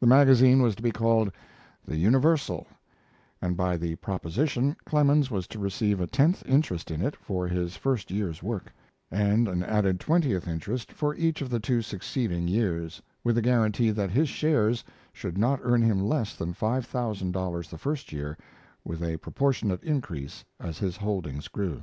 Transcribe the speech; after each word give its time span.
The 0.00 0.06
magazine 0.06 0.62
was 0.62 0.74
to 0.76 0.82
be 0.82 0.90
called 0.92 1.30
'The 1.84 1.96
Universal', 1.96 2.66
and 3.42 3.54
by 3.54 3.76
the 3.76 3.96
proposition 3.96 4.74
Clemens 4.86 5.30
was 5.30 5.46
to 5.48 5.58
receive 5.58 6.00
a 6.00 6.06
tenth 6.06 6.42
interest 6.46 6.90
in 6.90 7.02
it 7.02 7.14
for 7.14 7.46
his 7.46 7.76
first 7.76 8.10
year's 8.10 8.42
work, 8.42 8.72
and 9.10 9.46
an 9.46 9.62
added 9.62 10.00
twentieth 10.00 10.48
interest 10.48 10.90
for 10.90 11.14
each 11.16 11.42
of 11.42 11.50
the 11.50 11.60
two 11.60 11.82
succeeding 11.82 12.48
years, 12.48 13.02
with 13.22 13.36
a 13.36 13.42
guarantee 13.42 13.90
that 13.90 14.10
his 14.10 14.30
shares 14.30 14.82
should 15.12 15.36
not 15.36 15.60
earn 15.62 15.82
him 15.82 16.00
less 16.00 16.34
than 16.34 16.54
five 16.54 16.86
thousand 16.86 17.32
dollars 17.32 17.68
the 17.68 17.76
first 17.76 18.10
year, 18.10 18.38
with 18.86 19.02
a 19.04 19.18
proportionate 19.18 19.82
increase 19.82 20.46
as 20.58 20.78
his 20.78 20.96
holdings 20.96 21.46
grew. 21.46 21.82